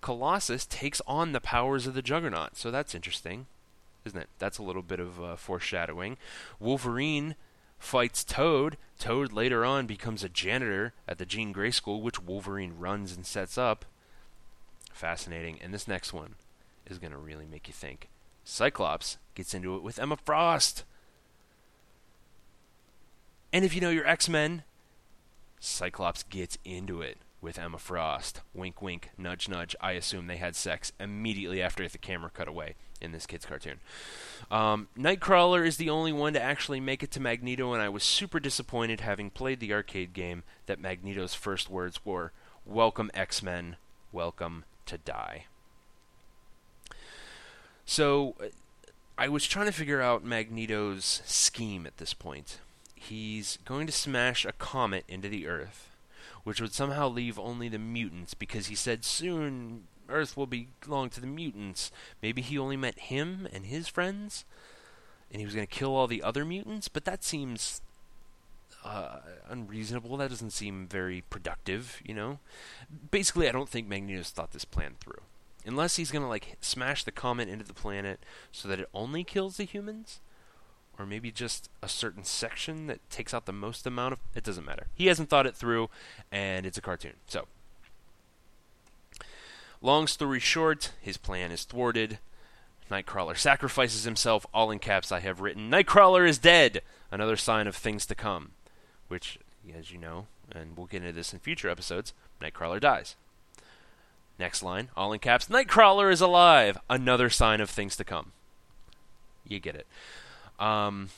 [0.00, 2.56] Colossus takes on the powers of the Juggernaut.
[2.56, 3.46] So that's interesting,
[4.04, 4.28] isn't it?
[4.38, 6.16] That's a little bit of uh, foreshadowing.
[6.58, 7.36] Wolverine
[7.78, 8.76] fights Toad.
[8.98, 13.26] Toad later on becomes a janitor at the Jean Grey School, which Wolverine runs and
[13.26, 13.84] sets up.
[14.92, 15.58] Fascinating.
[15.62, 16.34] And this next one
[16.86, 18.08] is going to really make you think.
[18.44, 20.84] Cyclops gets into it with Emma Frost.
[23.52, 24.62] And if you know your X Men,
[25.60, 28.40] Cyclops gets into it with Emma Frost.
[28.54, 29.76] Wink, wink, nudge, nudge.
[29.80, 33.80] I assume they had sex immediately after the camera cut away in this kid's cartoon.
[34.50, 38.04] Um, Nightcrawler is the only one to actually make it to Magneto, and I was
[38.04, 42.32] super disappointed having played the arcade game that Magneto's first words were
[42.64, 43.76] Welcome, X Men,
[44.12, 45.46] welcome to die.
[47.92, 48.46] So, uh,
[49.18, 52.56] I was trying to figure out Magneto's scheme at this point.
[52.94, 55.90] He's going to smash a comet into the Earth,
[56.42, 61.20] which would somehow leave only the mutants because he said soon Earth will belong to
[61.20, 61.92] the mutants.
[62.22, 64.46] Maybe he only met him and his friends,
[65.30, 67.82] and he was going to kill all the other mutants, but that seems
[68.86, 69.18] uh,
[69.50, 70.16] unreasonable.
[70.16, 72.38] That doesn't seem very productive, you know?
[73.10, 75.20] Basically, I don't think Magneto's thought this plan through.
[75.64, 78.20] Unless he's going to, like, smash the comet into the planet
[78.50, 80.20] so that it only kills the humans,
[80.98, 84.18] or maybe just a certain section that takes out the most amount of.
[84.34, 84.88] It doesn't matter.
[84.94, 85.88] He hasn't thought it through,
[86.32, 87.14] and it's a cartoon.
[87.28, 87.46] So,
[89.80, 92.18] long story short, his plan is thwarted.
[92.90, 95.70] Nightcrawler sacrifices himself, all in caps I have written.
[95.70, 96.82] Nightcrawler is dead!
[97.10, 98.52] Another sign of things to come.
[99.08, 99.38] Which,
[99.78, 103.16] as you know, and we'll get into this in future episodes, Nightcrawler dies.
[104.38, 106.78] Next line, all in caps Nightcrawler is alive!
[106.88, 108.32] Another sign of things to come.
[109.46, 109.86] You get it.
[110.58, 111.10] Um,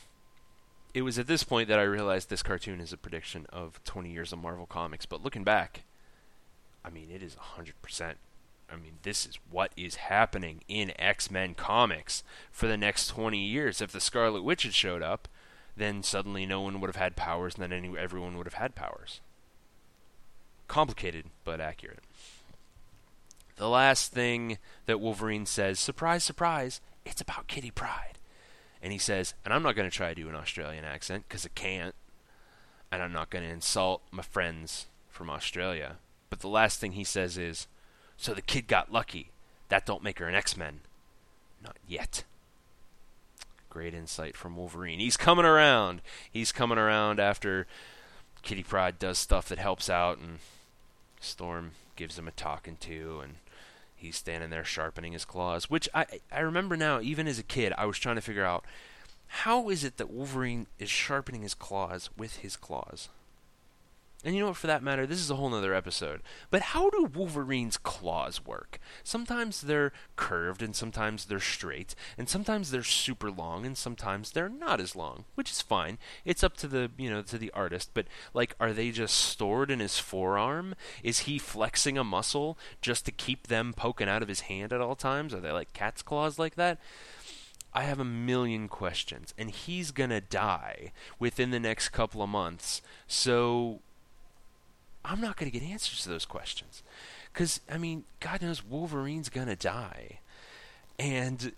[0.93, 4.11] it was at this point that I realized this cartoon is a prediction of 20
[4.11, 5.85] years of Marvel Comics, but looking back,
[6.85, 8.15] I mean, it is 100%.
[8.71, 13.39] I mean, this is what is happening in X Men comics for the next 20
[13.39, 13.81] years.
[13.81, 15.29] If the Scarlet Witch had showed up,
[15.77, 19.21] then suddenly no one would have had powers, and then everyone would have had powers.
[20.69, 22.01] Complicated, but accurate.
[23.57, 28.19] The last thing that Wolverine says, surprise, surprise, it's about Kitty Pryde.
[28.83, 31.47] And he says, and I'm not going to try to do an Australian accent because
[31.47, 31.95] I can't.
[32.91, 35.97] And I'm not going to insult my friends from Australia.
[36.31, 37.67] But the last thing he says is,
[38.17, 39.31] so the kid got lucky.
[39.69, 40.81] That don't make her an X-Men.
[41.63, 42.25] Not yet.
[43.71, 45.01] Great insight from Wolverine.
[45.01, 46.03] He's coming around.
[46.31, 47.67] He's coming around after
[48.43, 50.39] Kitty Pryde does stuff that helps out and
[51.21, 53.35] Storm gives him a talking to and
[54.05, 57.73] he's standing there sharpening his claws, which I I remember now even as a kid
[57.77, 58.65] I was trying to figure out
[59.27, 63.09] how is it that Wolverine is sharpening his claws with his claws?
[64.25, 66.23] And you know what, for that matter, this is a whole nother episode.
[66.51, 68.81] But how do Wolverine's claws work?
[69.03, 74.49] Sometimes they're curved, and sometimes they're straight, and sometimes they're super long, and sometimes they're
[74.49, 75.99] not as long, which is fine.
[76.25, 77.91] It's up to the you know to the artist.
[77.93, 80.75] But like, are they just stored in his forearm?
[81.03, 84.81] Is he flexing a muscle just to keep them poking out of his hand at
[84.81, 85.35] all times?
[85.35, 86.79] Are they like cat's claws like that?
[87.75, 92.81] I have a million questions, and he's gonna die within the next couple of months.
[93.07, 93.81] So
[95.05, 96.83] I'm not going to get answers to those questions.
[97.33, 100.21] Because, I mean, God knows Wolverine's going to die.
[100.99, 101.53] And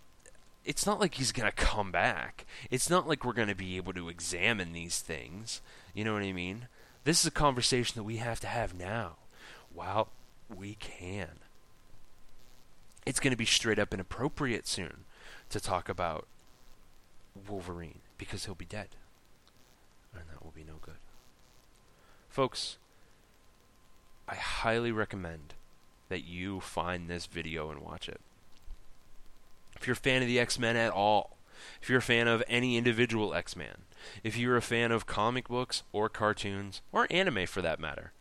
[0.64, 2.44] it's not like he's going to come back.
[2.70, 5.60] It's not like we're going to be able to examine these things.
[5.94, 6.68] You know what I mean?
[7.04, 9.16] This is a conversation that we have to have now
[9.72, 10.08] while
[10.54, 11.38] we can.
[13.04, 15.04] It's going to be straight up inappropriate soon
[15.50, 16.26] to talk about
[17.48, 18.88] Wolverine because he'll be dead.
[20.12, 20.96] And that will be no good.
[22.28, 22.78] Folks,
[24.28, 25.54] I highly recommend
[26.08, 28.20] that you find this video and watch it.
[29.76, 31.36] If you're a fan of the X Men at all,
[31.80, 33.82] if you're a fan of any individual X Man,
[34.24, 38.12] if you're a fan of comic books or cartoons or anime for that matter,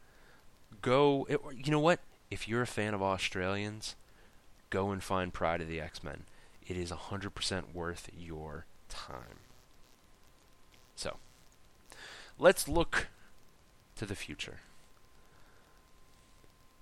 [0.82, 1.28] go.
[1.30, 2.00] You know what?
[2.30, 3.96] If you're a fan of Australians,
[4.70, 6.24] go and find Pryde of the X Men.
[6.68, 9.39] It is 100% worth your time.
[10.96, 11.18] So,
[12.39, 13.08] let's look
[13.98, 14.60] to the future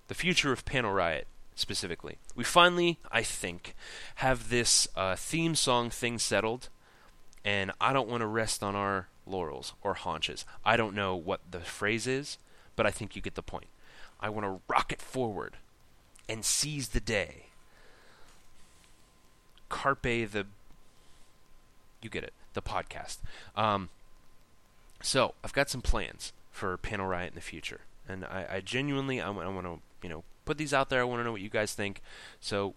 [0.08, 2.18] the future of Panel Riot specifically.
[2.34, 3.74] We finally, I think,
[4.16, 6.68] have this uh, theme song thing settled,
[7.44, 10.44] and I don't want to rest on our laurels or haunches.
[10.64, 12.38] I don't know what the phrase is,
[12.76, 13.66] but I think you get the point.
[14.20, 15.54] I want to rocket forward
[16.28, 17.46] and seize the day.
[19.68, 20.46] Carpe the.
[22.02, 22.32] You get it.
[22.52, 23.18] The podcast.
[23.56, 23.88] Um,
[25.02, 27.80] so, I've got some plans for Panel Riot in the future.
[28.08, 31.00] And I, I genuinely, I, I want to you know, put these out there.
[31.00, 32.02] I want to know what you guys think.
[32.38, 32.74] So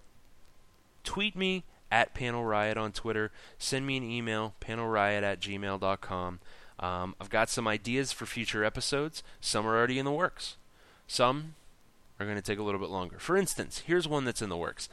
[1.04, 3.32] tweet me at Panel Riot on Twitter.
[3.60, 6.40] Send me an email, panelriot at gmail.com.
[6.80, 9.24] Um, I've got some ideas for future episodes.
[9.42, 10.56] Some are already in the works.
[11.06, 11.56] Some
[12.18, 13.20] are going to take a little bit longer.
[13.20, 14.88] For instance, here's one that's in the works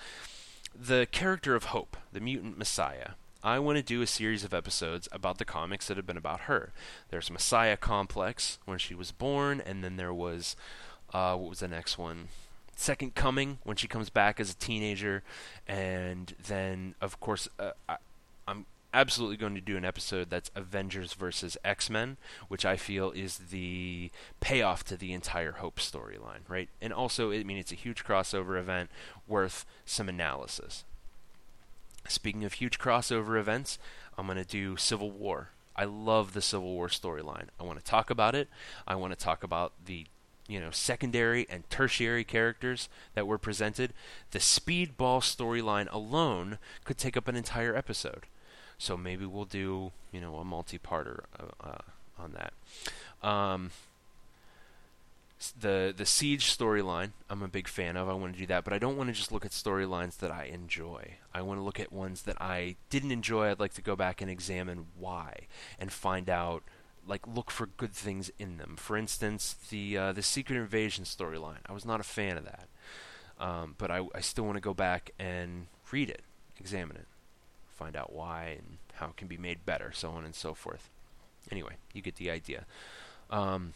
[0.77, 3.11] the character of Hope, the mutant messiah.
[3.45, 6.41] I want to do a series of episodes about the comics that have been about
[6.41, 6.73] her.
[7.11, 10.57] There's Messiah Complex when she was born, and then there was
[11.15, 12.29] uh, what was the next one?
[12.77, 15.23] Second Coming when she comes back as a teenager,
[15.67, 17.97] and then of course uh, I,
[18.49, 22.17] I'm absolutely going to do an episode that's Avengers versus X Men,
[22.49, 24.11] which I feel is the
[24.41, 26.69] payoff to the entire Hope storyline, right?
[26.83, 28.91] And also, I mean, it's a huge crossover event
[29.29, 30.85] worth some analysis.
[32.09, 33.79] Speaking of huge crossover events,
[34.19, 35.51] I'm going to do Civil War.
[35.77, 37.49] I love the Civil War storyline.
[37.59, 38.49] I want to talk about it.
[38.87, 40.07] I want to talk about the
[40.47, 43.93] you know secondary and tertiary characters that were presented.
[44.31, 48.27] The Speedball storyline alone could take up an entire episode.
[48.79, 51.79] So maybe we'll do you know a multi-parter uh, uh,
[52.19, 52.53] on that.
[53.27, 53.71] Um,
[55.61, 58.09] the the siege storyline I'm a big fan of.
[58.09, 60.31] I want to do that, but I don't want to just look at storylines that
[60.31, 61.17] I enjoy.
[61.33, 63.51] I want to look at ones that I didn't enjoy.
[63.51, 66.63] I'd like to go back and examine why and find out
[67.07, 68.77] like look for good things in them.
[68.77, 71.59] For instance, the uh, the Secret Invasion storyline.
[71.67, 72.69] I was not a fan of that,
[73.39, 76.23] um, but I, I still want to go back and read it,
[76.59, 77.07] examine it,
[77.69, 80.91] find out why and how it can be made better, so on and so forth.
[81.51, 82.65] Anyway, you get the idea.
[83.31, 83.75] Um,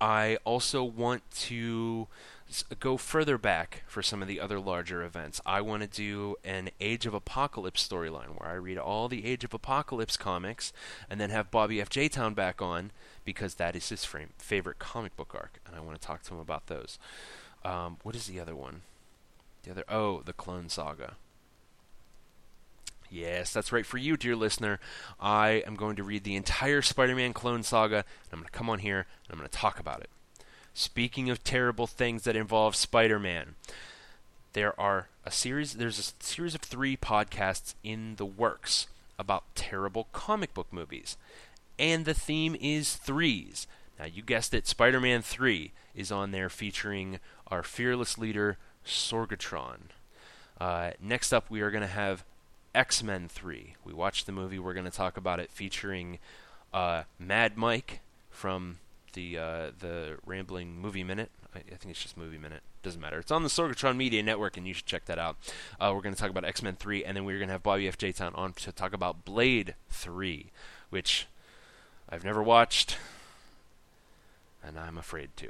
[0.00, 2.08] I also want to
[2.80, 5.40] go further back for some of the other larger events.
[5.44, 9.44] I want to do an Age of Apocalypse storyline where I read all the Age
[9.44, 10.72] of Apocalypse comics
[11.10, 11.90] and then have Bobby F.
[11.90, 12.08] J.
[12.08, 12.90] Town back on
[13.24, 16.34] because that is his frame, favorite comic book arc, and I want to talk to
[16.34, 16.98] him about those.
[17.64, 18.82] Um, what is the other one?
[19.64, 21.16] The other oh, the Clone Saga.
[23.10, 24.80] Yes, that's right for you, dear listener.
[25.18, 28.58] I am going to read the entire Spider Man clone saga, and I'm going to
[28.58, 30.10] come on here and I'm going to talk about it.
[30.74, 33.54] Speaking of terrible things that involve Spider Man,
[34.52, 38.88] there are a series there's a series of three podcasts in the works
[39.18, 41.16] about terrible comic book movies.
[41.78, 43.66] And the theme is threes.
[43.98, 49.90] Now you guessed it, Spider Man 3 is on there featuring our fearless leader, Sorgatron.
[50.60, 52.24] Uh, next up, we are going to have
[52.78, 53.74] X Men 3.
[53.84, 54.60] We watched the movie.
[54.60, 56.20] We're going to talk about it featuring
[56.72, 58.00] uh, Mad Mike
[58.30, 58.78] from
[59.14, 61.30] the uh, the Rambling Movie Minute.
[61.52, 62.60] I, I think it's just Movie Minute.
[62.84, 63.18] Doesn't matter.
[63.18, 65.36] It's on the Sorgatron Media Network, and you should check that out.
[65.80, 67.64] Uh, we're going to talk about X Men 3, and then we're going to have
[67.64, 67.98] Bobby F.
[67.98, 68.12] J.
[68.12, 70.46] Town on to talk about Blade 3,
[70.90, 71.26] which
[72.08, 72.96] I've never watched,
[74.62, 75.48] and I'm afraid to.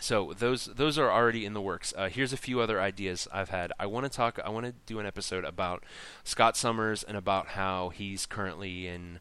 [0.00, 1.92] So those those are already in the works.
[1.96, 3.72] Uh, here's a few other ideas I've had.
[3.78, 4.38] I want to talk.
[4.44, 5.84] I want to do an episode about
[6.24, 9.20] Scott Summers and about how he's currently in.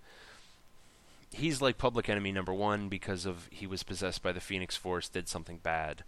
[1.32, 5.08] He's like public enemy number one because of he was possessed by the Phoenix Force,
[5.08, 6.04] did something bad,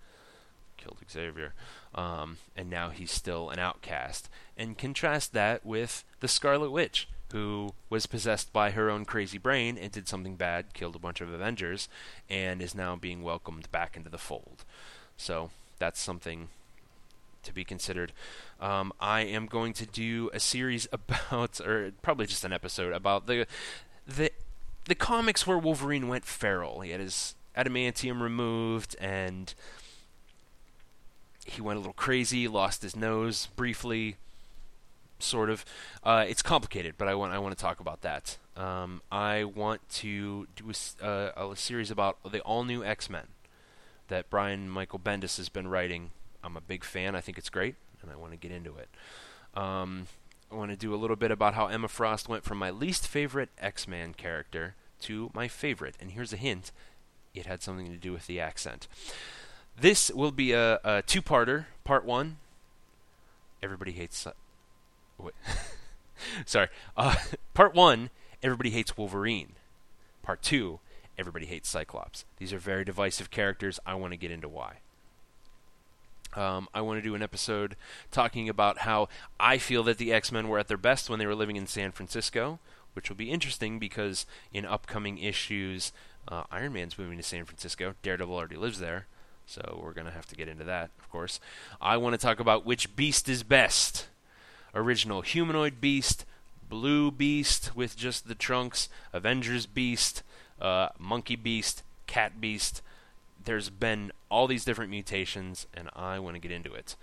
[0.78, 1.54] killed Xavier,
[1.94, 4.30] um, and now he's still an outcast.
[4.58, 9.78] And contrast that with the Scarlet Witch, who was possessed by her own crazy brain
[9.78, 11.90] and did something bad, killed a bunch of Avengers,
[12.30, 14.64] and is now being welcomed back into the fold.
[15.18, 16.50] So that's something
[17.44, 18.12] to be considered.
[18.60, 23.28] Um, I am going to do a series about, or probably just an episode about
[23.28, 23.46] the
[24.08, 24.32] the
[24.86, 26.82] the comics where Wolverine went feral.
[26.82, 29.54] He had his adamantium removed, and
[31.46, 34.18] he went a little crazy, lost his nose briefly,
[35.24, 35.66] sort of.
[36.04, 38.38] Uh, it's complicated, but I want I want to talk about that.
[38.56, 43.28] Um, I want to do a, uh, a series about the all new X Men
[44.08, 46.12] that Brian Michael Bendis has been writing.
[46.44, 47.16] I'm a big fan.
[47.16, 48.90] I think it's great, and I want to get into it.
[49.60, 50.08] Um,
[50.52, 53.08] I want to do a little bit about how Emma Frost went from my least
[53.08, 55.96] favorite X Man character to my favorite.
[56.00, 56.72] And here's a hint
[57.34, 58.88] it had something to do with the accent.
[59.80, 61.66] This will be a, a two parter.
[61.86, 62.38] Part one
[63.64, 64.28] Everybody hates.
[65.22, 65.34] Wait.
[66.46, 66.68] Sorry.
[66.98, 67.16] Uh,
[67.54, 68.10] part one
[68.44, 69.54] Everybody hates Wolverine.
[70.24, 70.80] Part two
[71.18, 72.26] Everybody hates Cyclops.
[72.38, 73.80] These are very divisive characters.
[73.86, 74.78] I want to get into why.
[76.34, 77.76] Um, I want to do an episode
[78.10, 79.10] talking about how
[79.40, 81.68] I feel that the X Men were at their best when they were living in
[81.68, 82.60] San Francisco,
[82.94, 85.92] which will be interesting because in upcoming issues,
[86.28, 87.96] uh, Iron Man's moving to San Francisco.
[88.02, 89.08] Daredevil already lives there,
[89.46, 91.40] so we're going to have to get into that, of course.
[91.82, 94.08] I want to talk about which beast is best
[94.74, 96.26] original humanoid beast,
[96.70, 100.24] blue beast with just the trunks, Avengers beast,
[100.60, 102.82] uh, monkey beast, cat beast
[103.46, 106.96] there's been all these different mutations, and I want to get into it.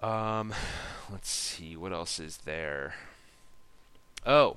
[0.00, 0.54] Um,
[1.10, 2.94] let's see what else is there.
[4.24, 4.56] Oh,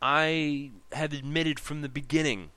[0.00, 2.50] I have admitted from the beginning.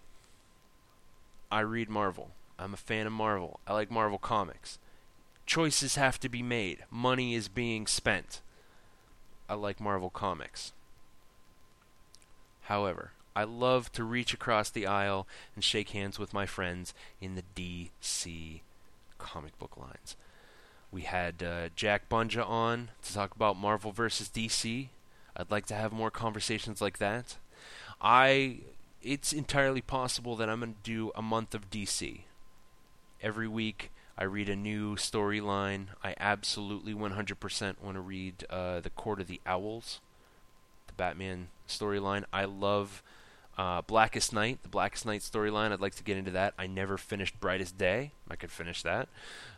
[1.51, 2.31] I read Marvel.
[2.57, 3.59] I'm a fan of Marvel.
[3.67, 4.77] I like Marvel comics.
[5.49, 6.85] Choices have to be made.
[6.91, 8.41] Money is being spent.
[9.49, 10.73] I like Marvel comics.
[12.65, 15.25] However, I love to reach across the aisle
[15.55, 18.59] and shake hands with my friends in the DC
[19.17, 20.15] comic book lines.
[20.91, 24.89] We had uh, Jack Bunja on to talk about Marvel versus DC.
[25.35, 27.37] I'd like to have more conversations like that.
[27.99, 28.57] I
[29.01, 32.19] it's entirely possible that I'm going to do a month of DC.
[33.23, 33.89] Every week
[34.19, 35.87] I read a new storyline.
[36.03, 40.01] I absolutely 100% want to read uh, The Court of the Owls,
[40.87, 42.25] the Batman storyline.
[42.33, 43.01] I love
[43.57, 45.71] uh, Blackest Night, the Blackest Night storyline.
[45.71, 46.53] I'd like to get into that.
[46.59, 48.11] I never finished Brightest Day.
[48.29, 49.07] I could finish that.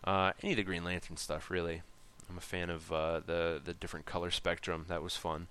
[0.03, 1.81] Uh, any of the Green Lantern stuff, really.
[2.29, 4.85] I'm a fan of uh, the the different color spectrum.
[4.87, 5.47] That was fun.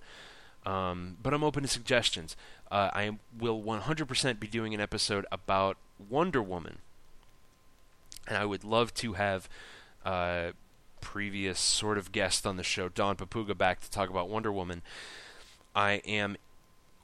[0.65, 2.37] Um, but I'm open to suggestions.
[2.71, 6.79] Uh, I will 100% be doing an episode about Wonder Woman,
[8.31, 9.49] and I would love to have
[10.05, 10.53] uh,
[11.01, 14.83] previous sort of guest on the show, Don Papuga, back to talk about Wonder Woman.
[15.74, 16.37] I am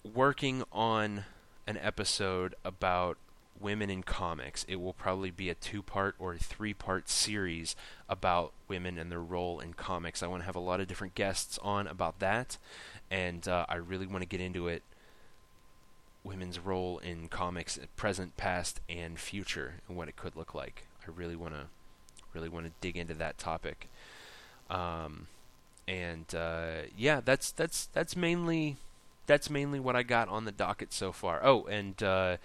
[0.05, 1.25] working on
[1.67, 3.19] an episode about
[3.59, 4.65] women in comics.
[4.69, 7.75] It will probably be a two part or a three part series
[8.09, 10.23] about women and their role in comics.
[10.23, 12.57] I want to have a lot of different guests on about that,
[13.11, 14.83] and uh, I really want to get into it
[16.23, 21.11] women's role in comics present past and future and what it could look like i
[21.15, 21.67] really want to
[22.35, 23.89] really want to dig into that topic
[24.69, 25.27] um,
[25.87, 28.77] and uh, yeah that's that's that's mainly
[29.27, 32.37] that's mainly what i got on the docket so far oh and uh,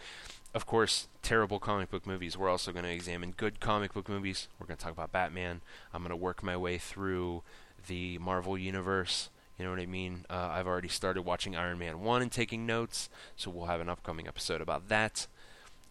[0.53, 4.47] of course terrible comic book movies we're also going to examine good comic book movies
[4.59, 5.61] we're going to talk about batman
[5.93, 7.41] i'm going to work my way through
[7.87, 9.29] the marvel universe
[9.61, 10.25] you know what I mean?
[10.27, 13.89] Uh, I've already started watching Iron Man 1 and taking notes, so we'll have an
[13.89, 15.27] upcoming episode about that.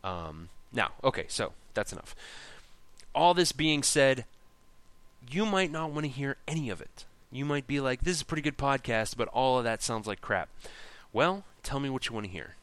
[0.02, 2.16] Um, now, okay, so that's enough.
[3.14, 4.24] All this being said,
[5.28, 7.04] you might not want to hear any of it.
[7.32, 10.06] You might be like, this is a pretty good podcast, but all of that sounds
[10.06, 10.48] like crap.
[11.12, 12.54] Well, tell me what you want to hear.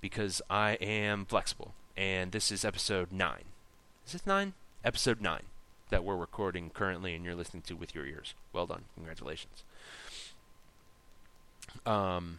[0.00, 1.74] Because I am flexible.
[1.96, 3.44] And this is episode 9.
[4.06, 4.54] Is it 9?
[4.84, 5.42] Episode 9
[5.90, 8.34] that we're recording currently and you're listening to with your ears.
[8.52, 8.84] Well done.
[8.94, 9.64] Congratulations.
[11.86, 12.38] Um,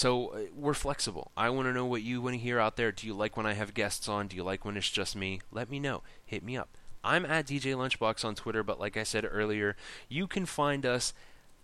[0.00, 1.30] so uh, we're flexible.
[1.36, 2.90] I want to know what you want to hear out there.
[2.90, 4.28] Do you like when I have guests on?
[4.28, 5.42] Do you like when it's just me?
[5.52, 6.00] Let me know.
[6.24, 6.70] Hit me up.
[7.04, 9.76] I'm at DJ Lunchbox on Twitter, but like I said earlier,
[10.08, 11.12] you can find us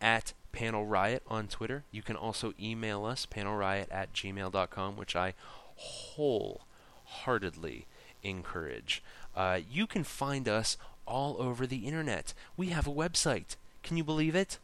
[0.03, 1.85] at Panel Riot on Twitter.
[1.91, 5.33] You can also email us, panelriot at gmail.com, which I
[5.77, 7.87] wholeheartedly
[8.23, 9.03] encourage.
[9.35, 10.77] Uh, you can find us
[11.07, 12.35] all over the internet.
[12.55, 13.57] We have a website.
[13.83, 14.59] Can you believe it?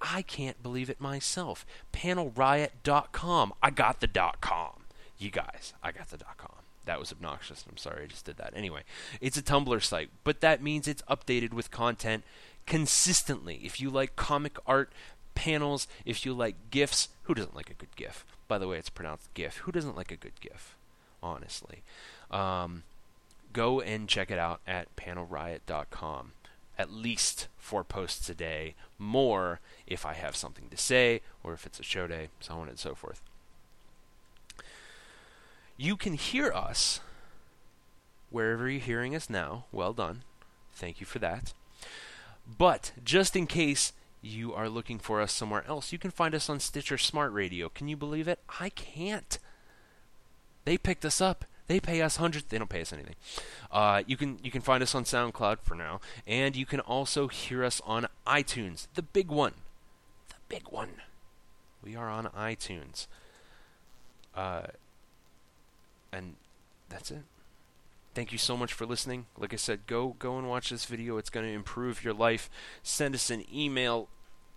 [0.00, 1.66] I can't believe it myself.
[1.92, 3.52] Panelriot.com.
[3.62, 4.84] I got the dot com.
[5.18, 6.52] You guys, I got the dot com.
[6.84, 7.64] That was obnoxious.
[7.68, 8.54] I'm sorry I just did that.
[8.56, 8.82] Anyway,
[9.20, 12.24] it's a Tumblr site, but that means it's updated with content
[12.66, 13.60] consistently.
[13.62, 14.90] If you like comic art
[15.34, 18.24] panels, if you like GIFs, who doesn't like a good GIF?
[18.46, 19.58] By the way, it's pronounced GIF.
[19.58, 20.76] Who doesn't like a good GIF?
[21.22, 21.82] Honestly.
[22.30, 22.84] Um,
[23.52, 26.32] go and check it out at panelriot.com
[26.78, 31.66] at least four posts a day, more if I have something to say or if
[31.66, 33.20] it's a show day, so on and so forth.
[35.76, 37.00] You can hear us
[38.30, 39.64] wherever you're hearing us now.
[39.72, 40.22] Well done.
[40.72, 41.52] Thank you for that.
[42.46, 46.48] But just in case you are looking for us somewhere else, you can find us
[46.48, 47.68] on Stitcher Smart Radio.
[47.68, 48.40] Can you believe it?
[48.60, 49.38] I can't.
[50.64, 52.46] They picked us up they pay us hundreds.
[52.46, 53.14] They don't pay us anything.
[53.70, 57.28] Uh, you can you can find us on SoundCloud for now, and you can also
[57.28, 59.54] hear us on iTunes, the big one,
[60.30, 61.02] the big one.
[61.82, 63.06] We are on iTunes.
[64.34, 64.68] Uh,
[66.12, 66.34] and
[66.88, 67.22] that's it.
[68.14, 69.26] Thank you so much for listening.
[69.36, 71.18] Like I said, go go and watch this video.
[71.18, 72.50] It's going to improve your life.
[72.82, 74.08] Send us an email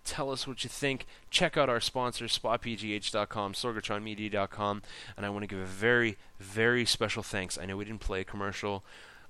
[0.04, 1.06] Tell us what you think.
[1.30, 4.82] Check out our sponsors, SpotPGH.com, SorgatronMedia.com,
[5.16, 7.56] and I want to give a very, very special thanks.
[7.56, 8.82] I know we didn't play a commercial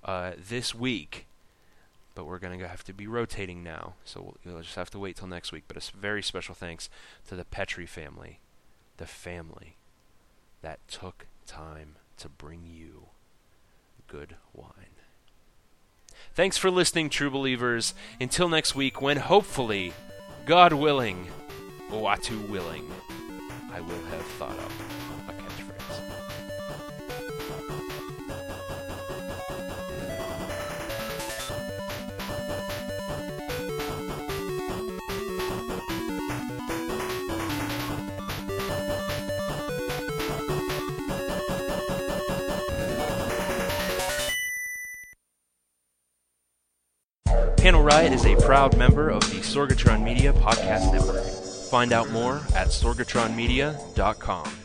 [0.05, 1.27] uh, this week,
[2.14, 4.99] but we're going to have to be rotating now, so we'll, you'll just have to
[4.99, 5.64] wait till next week.
[5.68, 6.89] But a very special thanks
[7.29, 8.41] to the Petri family,
[8.97, 9.77] the family
[10.62, 13.09] that took time to bring you
[14.07, 14.97] good wine.
[16.35, 17.95] Thanks for listening, true believers.
[18.20, 19.93] Until next week, when hopefully
[20.45, 21.28] God willing,
[21.93, 22.84] Uatu willing,
[23.72, 25.02] I will have thought up
[47.83, 51.24] Riot is a proud member of the Sorgatron Media Podcast Network.
[51.68, 54.62] Find out more at sorgatronmedia.com.